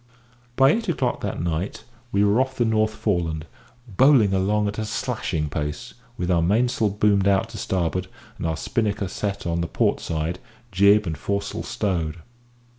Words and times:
By 0.55 0.71
eight 0.71 0.89
o'clock 0.89 1.21
that 1.21 1.39
night 1.39 1.83
we 2.11 2.23
were 2.23 2.41
off 2.41 2.55
the 2.55 2.65
North 2.65 2.95
Foreland, 2.95 3.45
bowling 3.87 4.33
along 4.33 4.67
at 4.67 4.79
a 4.79 4.85
slashing 4.85 5.47
pace, 5.47 5.93
with 6.17 6.31
our 6.31 6.41
mainsail 6.41 6.89
boomed 6.89 7.27
out 7.27 7.49
to 7.49 7.59
starboard, 7.59 8.07
and 8.39 8.47
our 8.47 8.57
spinnaker 8.57 9.07
set 9.07 9.45
on 9.45 9.61
the 9.61 9.67
port 9.67 9.99
side, 9.99 10.39
jib 10.71 11.05
and 11.05 11.19
foresail 11.19 11.61
stowed. 11.61 12.17